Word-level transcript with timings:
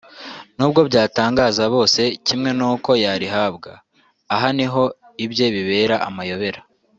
n’ubwo 0.57 0.79
byatangaza 0.89 1.63
bose 1.75 2.01
kimwe 2.27 2.49
n’uko 2.57 2.89
yarihabwa 3.03 3.71
(aha 4.33 4.47
niho 4.57 4.83
ibye 5.25 5.45
bibera 5.55 5.95
amayobera) 6.09 6.61